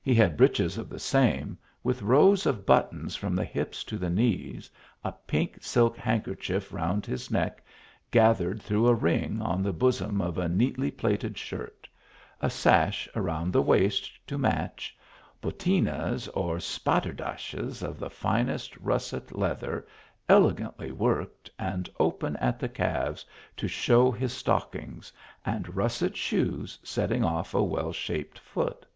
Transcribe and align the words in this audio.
He 0.00 0.14
had 0.14 0.36
breeches 0.36 0.78
of 0.78 0.88
the 0.88 1.00
same, 1.00 1.58
with 1.82 2.00
rows 2.00 2.46
of 2.46 2.64
buttons 2.64 3.16
from 3.16 3.34
the 3.34 3.42
hips 3.44 3.82
to 3.82 3.98
the 3.98 4.08
knees; 4.08 4.70
a 5.02 5.10
pink 5.10 5.58
silk 5.60 5.96
handkerchief 5.96 6.72
round 6.72 7.04
his 7.04 7.32
neck, 7.32 7.64
gathered 8.12 8.62
through 8.62 8.86
a 8.86 8.94
ring, 8.94 9.42
on 9.42 9.64
the 9.64 9.72
bosom 9.72 10.20
of 10.22 10.38
a 10.38 10.48
neatly 10.48 10.92
plaited 10.92 11.36
shirt; 11.36 11.88
a 12.40 12.48
sash 12.48 13.08
round 13.16 13.52
the 13.52 13.60
waist 13.60 14.08
to 14.28 14.38
match; 14.38 14.96
bot 15.40 15.58
24 15.58 15.58
TEE 15.58 15.76
ALHAMBEA. 15.80 15.86
tinas 15.90 16.28
or 16.28 16.58
spatterdashes 16.58 17.82
of 17.82 17.98
the 17.98 18.08
finest 18.08 18.76
russet 18.76 19.34
leather, 19.36 19.84
elegantly 20.28 20.92
worked 20.92 21.50
and 21.58 21.90
open 21.98 22.36
at 22.36 22.60
the 22.60 22.68
calves 22.68 23.26
to 23.56 23.66
show 23.66 24.12
his 24.12 24.32
stockings, 24.32 25.12
and 25.44 25.74
russet 25.74 26.16
shoes 26.16 26.78
setting 26.84 27.24
off 27.24 27.52
a 27.52 27.64
well 27.64 27.92
shaped 27.92 28.38
foot. 28.38 28.86